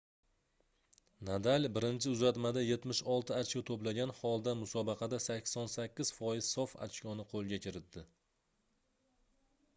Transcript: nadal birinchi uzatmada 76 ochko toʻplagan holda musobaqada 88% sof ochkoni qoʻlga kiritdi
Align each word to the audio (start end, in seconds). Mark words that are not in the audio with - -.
nadal 1.27 1.67
birinchi 1.75 2.09
uzatmada 2.13 2.63
76 2.69 3.03
ochko 3.41 3.63
toʻplagan 3.71 4.15
holda 4.21 4.55
musobaqada 4.63 5.21
88% 5.27 6.49
sof 6.51 6.75
ochkoni 6.89 7.29
qoʻlga 7.35 7.63
kiritdi 7.69 8.09